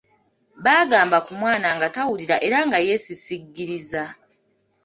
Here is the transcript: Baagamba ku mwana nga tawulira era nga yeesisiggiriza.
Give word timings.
Baagamba 0.65 1.17
ku 1.25 1.31
mwana 1.41 1.67
nga 1.75 1.87
tawulira 1.95 2.35
era 2.47 2.57
nga 2.67 2.77
yeesisiggiriza. 2.87 4.03